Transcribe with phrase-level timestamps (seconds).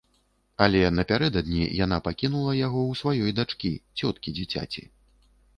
[0.65, 4.83] Але напярэдадні яна пакінула яго ў сваёй дачкі, цёткі дзіцяці.